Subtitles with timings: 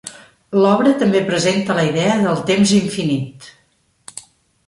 [0.61, 3.49] L'obra també presenta la idea del temps infinit.